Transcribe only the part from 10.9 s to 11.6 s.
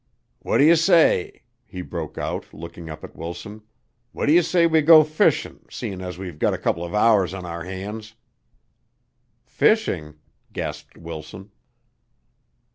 Wilson.